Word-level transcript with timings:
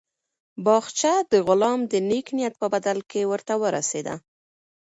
باغچه 0.65 1.13
د 1.31 1.33
غلام 1.47 1.79
د 1.91 1.93
نېک 2.09 2.27
نیت 2.37 2.53
په 2.61 2.67
بدل 2.73 2.97
کې 3.09 3.21
ورته 3.31 3.53
ورسېده. 3.61 4.15